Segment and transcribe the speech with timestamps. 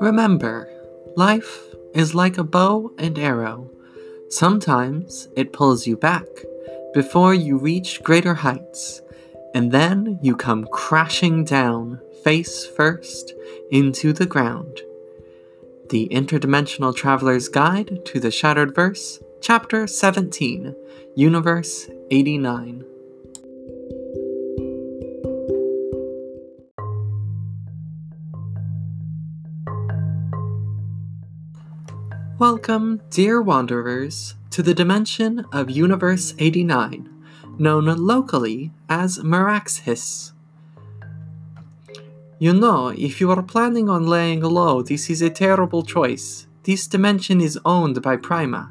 [0.00, 0.68] Remember,
[1.16, 3.68] life is like a bow and arrow.
[4.28, 6.26] Sometimes it pulls you back
[6.94, 9.02] before you reach greater heights,
[9.54, 13.34] and then you come crashing down, face first,
[13.72, 14.82] into the ground.
[15.90, 20.76] The Interdimensional Traveler's Guide to the Shattered Verse, Chapter 17,
[21.16, 22.84] Universe 89.
[32.38, 37.10] Welcome, dear wanderers, to the dimension of Universe 89,
[37.58, 40.30] known locally as Meraxis.
[42.38, 46.46] You know, if you are planning on laying low, this is a terrible choice.
[46.62, 48.70] This dimension is owned by Prima.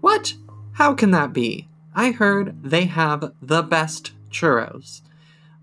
[0.00, 0.34] What?
[0.72, 1.68] How can that be?
[1.94, 5.02] I heard they have the best churros.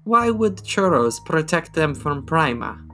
[0.05, 2.84] Why would churros protect them from Prima?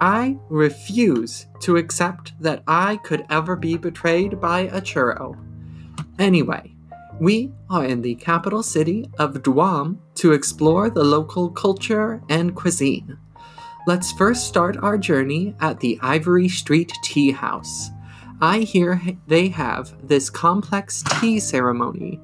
[0.00, 5.36] I refuse to accept that I could ever be betrayed by a churro.
[6.18, 6.74] Anyway,
[7.20, 13.18] we are in the capital city of Duam to explore the local culture and cuisine.
[13.86, 17.90] Let's first start our journey at the Ivory Street Tea House.
[18.40, 22.20] I hear they have this complex tea ceremony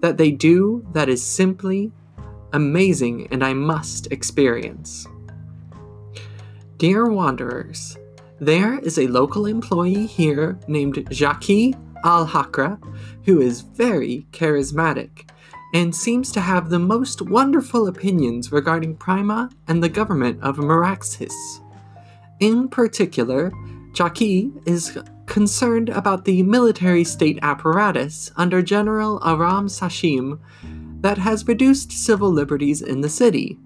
[0.00, 1.92] that they do that is simply
[2.54, 5.06] amazing and I must experience.
[6.78, 7.98] Dear Wanderers,
[8.38, 12.78] there is a local employee here named Jackie Al Hakra
[13.24, 15.28] who is very charismatic
[15.74, 21.34] and seems to have the most wonderful opinions regarding Prima and the government of Meraxis.
[22.38, 23.50] In particular,
[23.92, 30.38] Jackie is concerned about the military state apparatus under General Aram Sashim
[31.00, 33.58] that has reduced civil liberties in the city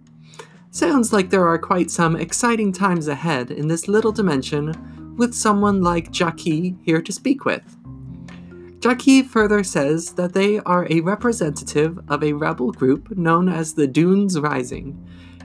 [0.73, 5.83] Sounds like there are quite some exciting times ahead in this little dimension with someone
[5.83, 7.63] like Jackie here to speak with.
[8.81, 13.87] Jackie further says that they are a representative of a rebel group known as the
[13.87, 14.99] Dunes Rising,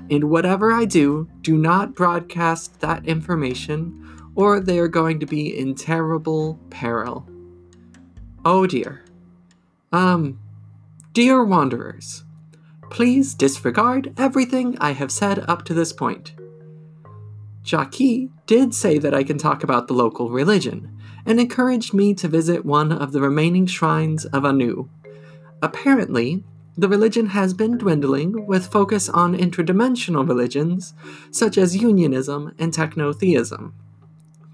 [0.10, 5.60] and whatever I do, do not broadcast that information, or they are going to be
[5.60, 7.28] in terrible peril.
[8.46, 9.04] Oh dear.
[9.92, 10.40] Um,
[11.12, 12.24] dear wanderers,
[12.90, 16.34] Please disregard everything I have said up to this point.
[17.64, 22.28] Jackie did say that I can talk about the local religion, and encouraged me to
[22.28, 24.88] visit one of the remaining shrines of Anu.
[25.62, 26.44] Apparently,
[26.78, 30.94] the religion has been dwindling with focus on interdimensional religions,
[31.31, 33.74] such as unionism and technotheism.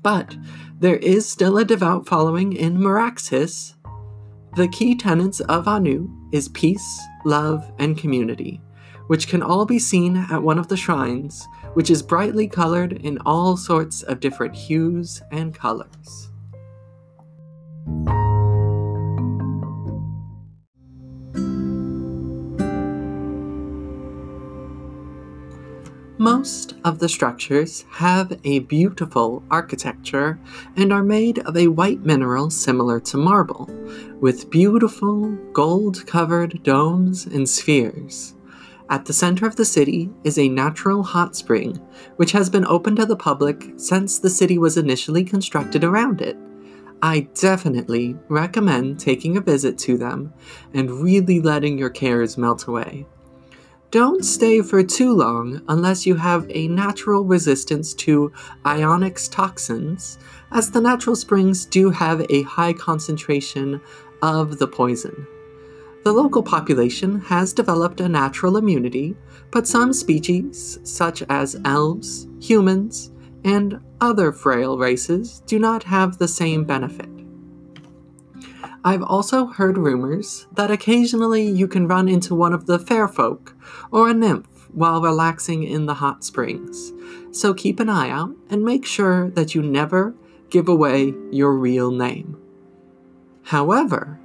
[0.02, 0.36] But
[0.80, 3.76] there is still a devout following in Meraxis.
[4.56, 8.62] The key tenets of Anu is peace, love, and community,
[9.08, 13.18] which can all be seen at one of the shrines, which is brightly colored in
[13.26, 16.30] all sorts of different hues and colors.
[26.24, 30.40] Most of the structures have a beautiful architecture
[30.78, 33.70] and are made of a white mineral similar to marble,
[34.22, 38.36] with beautiful gold covered domes and spheres.
[38.90, 41.76] At the center of the city is a natural hot spring,
[42.16, 46.38] which has been open to the public since the city was initially constructed around it.
[47.02, 50.34] I definitely recommend taking a visit to them
[50.74, 53.08] and really letting your cares melt away.
[53.94, 58.32] Don't stay for too long unless you have a natural resistance to
[58.66, 60.18] Ionix toxins,
[60.52, 63.80] as the natural springs do have a high concentration
[64.24, 65.28] of the poison.
[66.04, 69.16] The local population has developed a natural immunity,
[69.52, 73.12] but some species, such as elves, humans,
[73.44, 77.13] and other frail races, do not have the same benefit.
[78.86, 83.56] I've also heard rumors that occasionally you can run into one of the fair folk
[83.92, 86.92] or a nymph while relaxing in the hot springs,
[87.32, 90.16] so keep an eye out and make sure that you never
[90.50, 92.38] give away your real name.
[93.44, 94.20] However,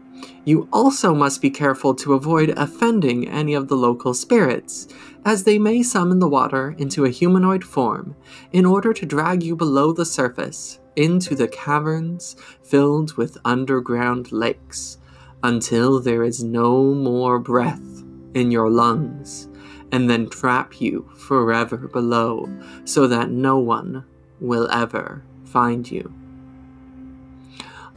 [0.45, 4.89] you also must be careful to avoid offending any of the local spirits,
[5.25, 8.17] as they may summon the water into a humanoid form
[8.51, 14.99] in order to drag you below the surface into the caverns filled with underground lakes
[15.45, 18.03] until there is no more breath
[18.35, 19.49] in your lungs,
[19.93, 22.49] and then trap you forever below
[22.85, 24.05] so that no one
[24.41, 26.13] will ever find you.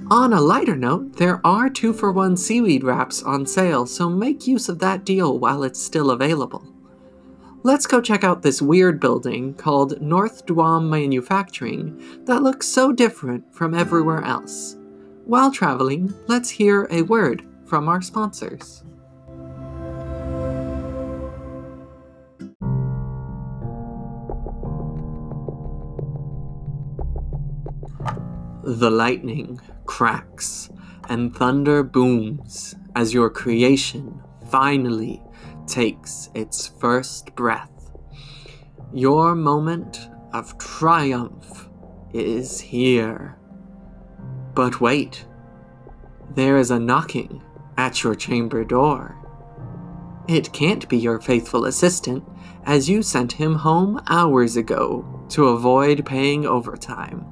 [0.09, 4.47] On a lighter note, there are two for one seaweed wraps on sale, so make
[4.47, 6.70] use of that deal while it's still available.
[7.63, 13.53] Let's go check out this weird building called North Duam Manufacturing that looks so different
[13.53, 14.77] from everywhere else.
[15.25, 18.83] While traveling, let's hear a word from our sponsors.
[28.63, 30.69] The lightning cracks
[31.09, 35.21] and thunder booms as your creation finally
[35.71, 37.91] takes its first breath.
[38.93, 41.69] Your moment of triumph
[42.13, 43.37] is here.
[44.53, 45.25] But wait,
[46.35, 47.41] there is a knocking
[47.77, 49.17] at your chamber door.
[50.27, 52.23] It can't be your faithful assistant,
[52.65, 57.25] as you sent him home hours ago to avoid paying overtime.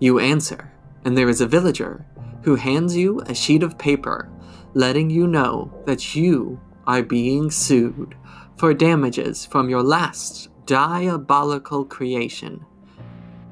[0.00, 0.72] You answer,
[1.04, 2.04] and there is a villager
[2.42, 4.28] who hands you a sheet of paper
[4.74, 8.14] letting you know that you are being sued
[8.56, 12.64] for damages from your last diabolical creation.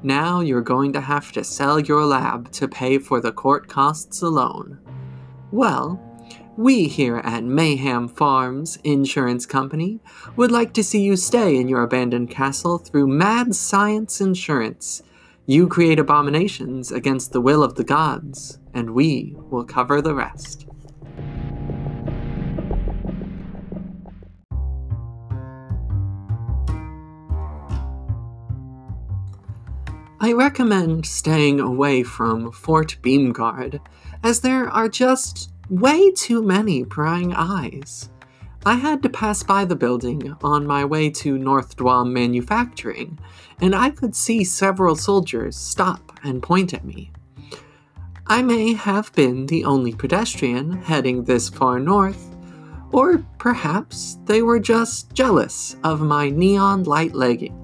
[0.03, 4.21] Now you're going to have to sell your lab to pay for the court costs
[4.21, 4.79] alone.
[5.51, 6.01] Well,
[6.57, 9.99] we here at Mayhem Farms Insurance Company
[10.35, 15.03] would like to see you stay in your abandoned castle through Mad Science Insurance
[15.47, 20.65] you create abominations against the will of the gods, and we will cover the rest.
[30.23, 33.79] I recommend staying away from Fort Beamguard,
[34.21, 38.11] as there are just way too many prying eyes.
[38.63, 43.17] I had to pass by the building on my way to North Duam Manufacturing,
[43.61, 47.11] and I could see several soldiers stop and point at me.
[48.27, 52.35] I may have been the only pedestrian heading this far north,
[52.91, 57.57] or perhaps they were just jealous of my neon light leggings.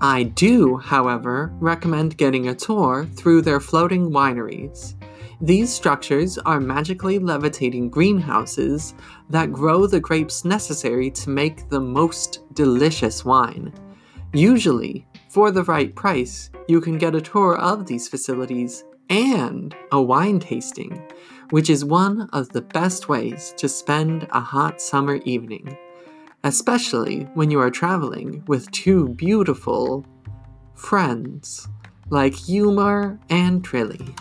[0.00, 4.94] I do, however, recommend getting a tour through their floating wineries.
[5.40, 8.94] These structures are magically levitating greenhouses
[9.30, 13.72] that grow the grapes necessary to make the most delicious wine.
[14.32, 20.00] Usually, for the right price, you can get a tour of these facilities and a
[20.00, 21.02] wine tasting,
[21.50, 25.76] which is one of the best ways to spend a hot summer evening,
[26.44, 30.06] especially when you are traveling with two beautiful
[30.74, 31.68] friends
[32.10, 34.16] like Humor and Trilly.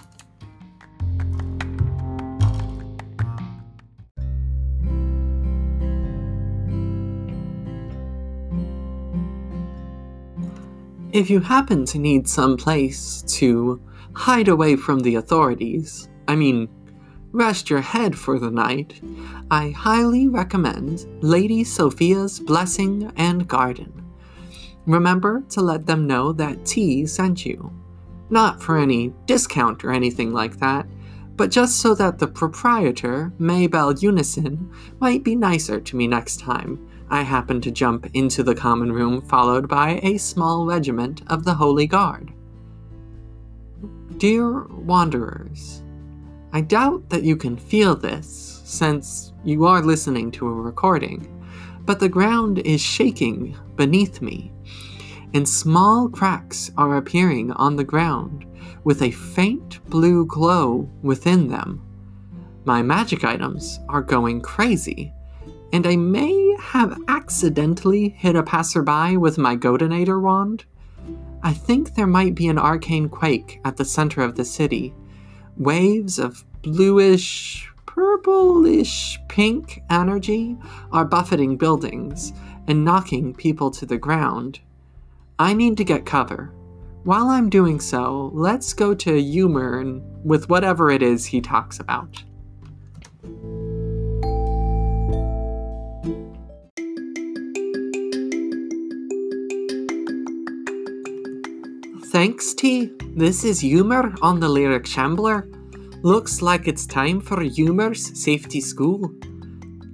[11.13, 13.81] If you happen to need some place to
[14.13, 16.69] hide away from the authorities, I mean,
[17.37, 18.99] rest your head for the night,
[19.51, 23.93] I highly recommend Lady Sophia's Blessing and Garden.
[24.87, 27.71] Remember to let them know that T sent you.
[28.31, 30.87] Not for any discount or anything like that,
[31.35, 36.89] but just so that the proprietor, Maybell Unison, might be nicer to me next time
[37.09, 41.53] I happened to jump into the common room, followed by a small regiment of the
[41.53, 42.33] Holy Guard.
[44.17, 45.83] Dear Wanderers,
[46.53, 51.33] I doubt that you can feel this, since you are listening to a recording,
[51.85, 54.51] but the ground is shaking beneath me,
[55.33, 58.45] and small cracks are appearing on the ground
[58.83, 61.81] with a faint blue glow within them.
[62.65, 65.13] My magic items are going crazy
[65.73, 70.65] and I may have accidentally hit a passerby with my Godinator wand.
[71.43, 74.93] I think there might be an arcane quake at the center of the city.
[75.57, 80.55] Waves of bluish, purplish pink energy
[80.91, 82.31] are buffeting buildings
[82.67, 84.59] and knocking people to the ground.
[85.39, 86.53] I need to get cover.
[87.05, 92.23] While I'm doing so, let's go to Humor with whatever it is he talks about.
[102.11, 102.93] Thanks, T.
[103.17, 105.45] This is Humor on the Lyric Shambler.
[106.03, 109.11] Looks like it's time for Humor's Safety School.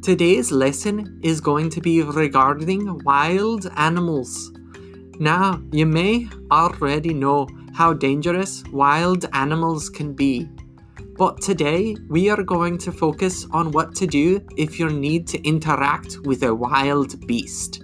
[0.04, 4.52] Today's lesson is going to be regarding wild animals.
[5.20, 10.48] Now, you may already know how dangerous wild animals can be.
[11.18, 15.42] But today, we are going to focus on what to do if you need to
[15.42, 17.84] interact with a wild beast.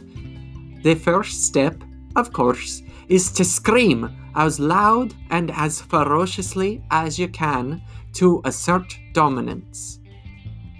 [0.83, 1.83] The first step,
[2.15, 7.81] of course, is to scream as loud and as ferociously as you can
[8.13, 9.99] to assert dominance.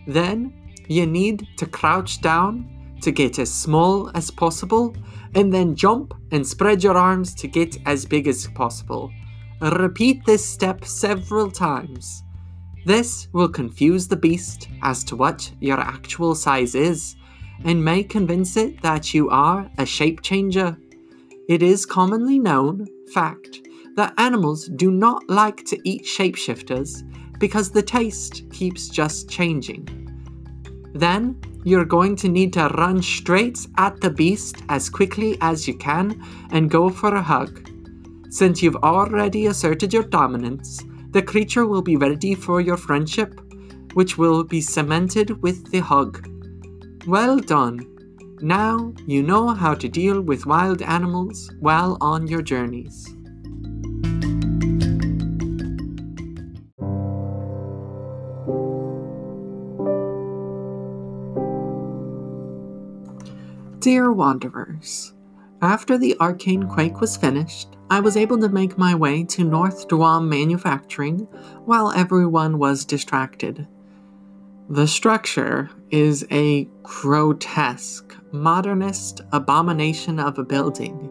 [0.07, 0.53] Then
[0.88, 2.67] you need to crouch down
[3.01, 4.95] to get as small as possible,
[5.36, 9.12] and then jump and spread your arms to get as big as possible.
[9.62, 12.24] Repeat this step several times.
[12.86, 17.15] This will confuse the beast as to what your actual size is,
[17.63, 20.77] and may convince it that you are a shape changer.
[21.50, 27.01] It is commonly known fact that animals do not like to eat shapeshifters
[27.39, 29.84] because the taste keeps just changing.
[30.94, 35.75] Then you're going to need to run straight at the beast as quickly as you
[35.75, 37.68] can and go for a hug.
[38.29, 43.41] Since you've already asserted your dominance, the creature will be ready for your friendship,
[43.96, 46.29] which will be cemented with the hug.
[47.08, 47.99] Well done.
[48.41, 53.05] Now you know how to deal with wild animals while on your journeys.
[63.79, 65.13] Dear Wanderers,
[65.62, 69.88] after the Arcane Quake was finished, I was able to make my way to North
[69.88, 71.27] Duam Manufacturing
[71.65, 73.67] while everyone was distracted.
[74.69, 81.09] The structure is a grotesque, modernist abomination of a building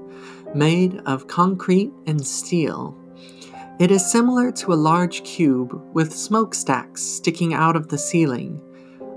[0.55, 2.97] made of concrete and steel.
[3.79, 8.61] It is similar to a large cube with smokestacks sticking out of the ceiling,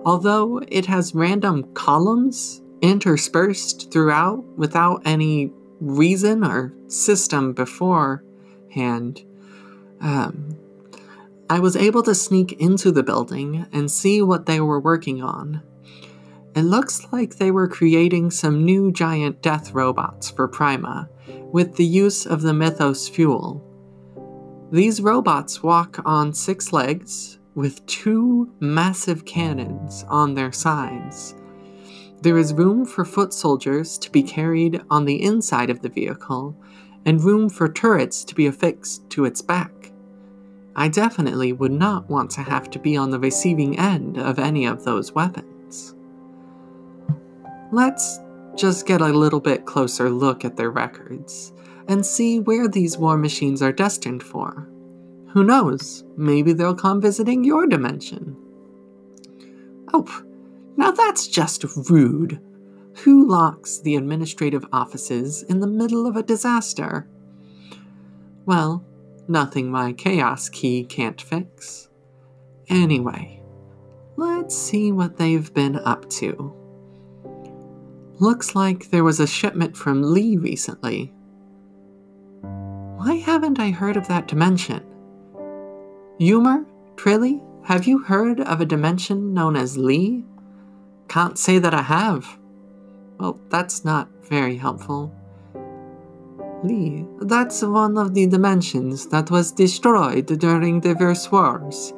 [0.06, 9.24] although it has random columns interspersed throughout without any reason or system beforehand.
[10.00, 10.58] Um,
[11.50, 15.62] I was able to sneak into the building and see what they were working on.
[16.56, 21.10] It looks like they were creating some new giant death robots for Prima
[21.52, 23.68] with the use of the Mythos fuel.
[24.72, 31.36] These robots walk on six legs with two massive cannons on their sides
[32.22, 36.56] there is room for foot soldiers to be carried on the inside of the vehicle,
[37.04, 39.92] and room for turrets to be affixed to its back.
[40.76, 44.66] I definitely would not want to have to be on the receiving end of any
[44.66, 45.51] of those weapons.
[47.72, 48.20] Let's
[48.56, 51.54] just get a little bit closer look at their records
[51.88, 54.68] and see where these war machines are destined for.
[55.30, 56.04] Who knows?
[56.18, 58.36] Maybe they'll come visiting your dimension.
[59.94, 60.06] Oh,
[60.76, 62.42] now that's just rude.
[63.04, 67.08] Who locks the administrative offices in the middle of a disaster?
[68.46, 68.86] Well,
[69.30, 71.90] nothing my chaos key can't fix.
[72.68, 73.42] Anyway,
[74.18, 76.61] let's see what they've been up to.
[78.22, 81.12] Looks like there was a shipment from Lee recently.
[82.42, 84.84] Why haven't I heard of that dimension?
[86.20, 86.64] Humor,
[86.98, 90.24] Trilly, have you heard of a dimension known as Lee?
[91.08, 92.38] Can't say that I have.
[93.20, 95.12] Well, that's not very helpful.
[96.64, 101.92] Lee, that's one of the dimensions that was destroyed during the diverse wars.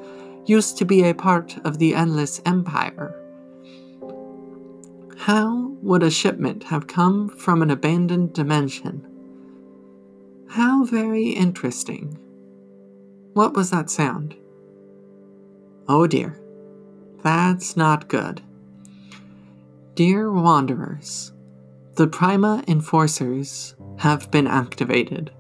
[0.46, 3.14] Used to be a part of the Endless Empire.
[5.18, 9.06] How would a shipment have come from an abandoned dimension?
[10.50, 12.18] How very interesting.
[13.34, 14.36] What was that sound?
[15.90, 16.40] Oh dear.
[17.22, 18.42] That's not good.
[19.96, 21.34] Dear Wanderers,
[21.96, 25.32] the Prima Enforcers have been activated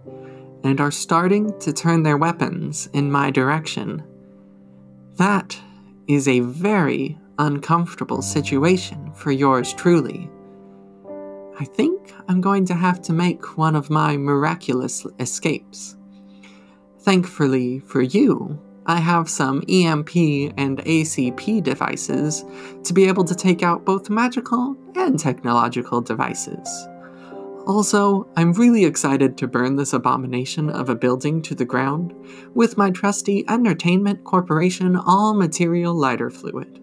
[0.63, 4.03] and are starting to turn their weapons in my direction.
[5.15, 5.57] That
[6.07, 10.29] is a very uncomfortable situation for yours truly.
[11.59, 15.95] I think I'm going to have to make one of my miraculous escapes.
[16.99, 20.15] Thankfully for you, I have some EMP
[20.57, 22.43] and ACP devices
[22.83, 26.87] to be able to take out both magical and technological devices.
[27.65, 32.13] Also, I'm really excited to burn this abomination of a building to the ground
[32.53, 36.82] with my trusty Entertainment Corporation all material lighter fluid.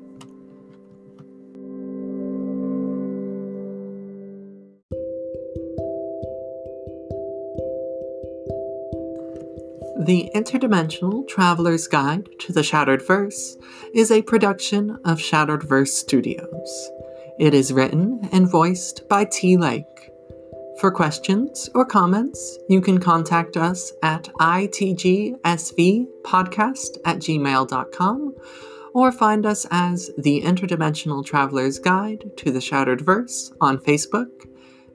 [10.06, 13.58] The Interdimensional Traveler's Guide to the Shattered Verse
[13.92, 16.90] is a production of Shattered Verse Studios.
[17.38, 19.58] It is written and voiced by T.
[19.58, 20.10] Lake.
[20.80, 25.38] For questions or comments, you can contact us at itgsvpodcast
[27.04, 28.34] at gmail.com
[28.94, 34.46] or find us as The Interdimensional Traveler's Guide to the Shattered Verse on Facebook,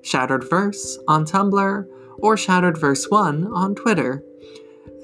[0.02, 1.86] Shattered Verse on Tumblr,
[2.18, 4.24] or Shattered Verse 1 on Twitter.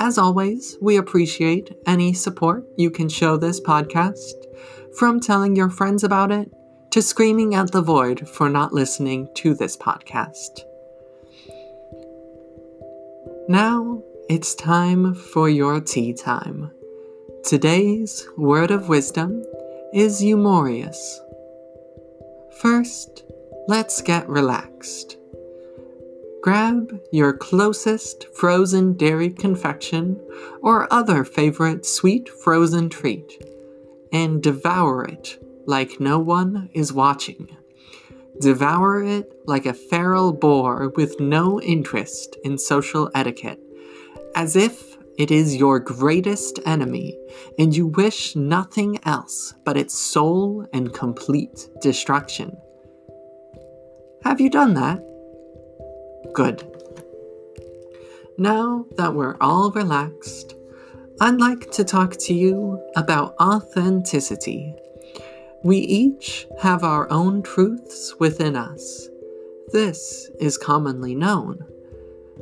[0.01, 4.33] As always, we appreciate any support you can show this podcast,
[4.97, 6.51] from telling your friends about it
[6.89, 10.61] to screaming at the void for not listening to this podcast.
[13.47, 16.71] Now it's time for your tea time.
[17.43, 19.43] Today's word of wisdom
[19.93, 21.19] is Eumoreus.
[22.59, 23.23] First,
[23.67, 25.17] let's get relaxed.
[26.41, 30.19] Grab your closest frozen dairy confection
[30.63, 33.43] or other favorite sweet frozen treat
[34.11, 37.47] and devour it like no one is watching.
[38.39, 43.59] Devour it like a feral boar with no interest in social etiquette,
[44.35, 47.15] as if it is your greatest enemy
[47.59, 52.57] and you wish nothing else but its sole and complete destruction.
[54.23, 55.10] Have you done that?
[56.33, 56.63] Good.
[58.37, 60.55] Now that we're all relaxed,
[61.19, 64.73] I'd like to talk to you about authenticity.
[65.63, 69.09] We each have our own truths within us.
[69.71, 71.59] This is commonly known,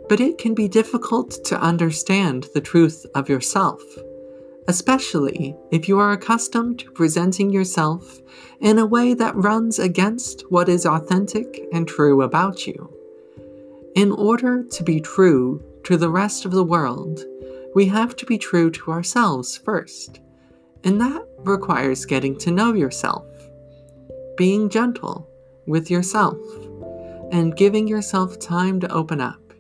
[0.08, 3.82] but it can be difficult to understand the truth of yourself,
[4.68, 8.20] especially if you are accustomed to presenting yourself
[8.62, 12.99] in a way that runs against what is authentic and true about you.
[13.96, 17.24] In order to be true to the rest of the world,
[17.74, 20.20] we have to be true to ourselves first.
[20.84, 23.26] And that requires getting to know yourself,
[24.38, 25.28] being gentle
[25.66, 26.38] with yourself,
[27.32, 29.54] and giving yourself time to open up.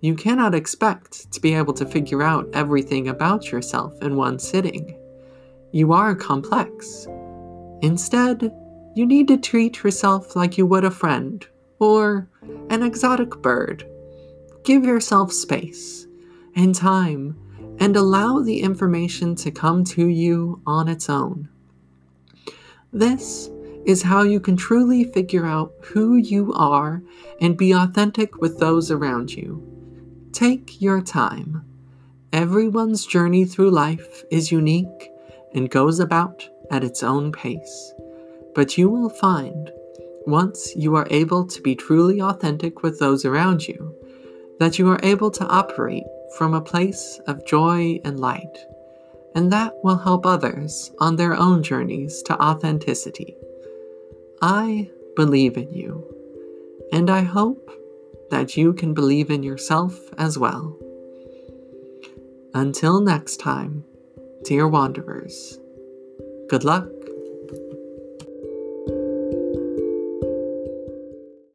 [0.00, 4.98] You cannot expect to be able to figure out everything about yourself in one sitting.
[5.72, 7.06] You are complex.
[7.82, 8.52] Instead,
[8.94, 11.46] you need to treat yourself like you would a friend
[11.78, 12.28] or
[12.70, 13.86] an exotic bird.
[14.64, 16.06] Give yourself space
[16.54, 17.36] and time
[17.78, 21.48] and allow the information to come to you on its own.
[22.92, 23.50] This
[23.84, 27.02] is how you can truly figure out who you are
[27.40, 29.66] and be authentic with those around you.
[30.32, 31.64] Take your time.
[32.32, 35.10] Everyone's journey through life is unique
[35.54, 37.92] and goes about at its own pace,
[38.54, 39.70] but you will find
[40.26, 43.94] once you are able to be truly authentic with those around you,
[44.58, 46.04] that you are able to operate
[46.36, 48.58] from a place of joy and light,
[49.34, 53.36] and that will help others on their own journeys to authenticity.
[54.40, 56.04] I believe in you,
[56.92, 57.70] and I hope
[58.30, 60.78] that you can believe in yourself as well.
[62.54, 63.84] Until next time,
[64.44, 65.58] dear wanderers,
[66.48, 67.01] good luck.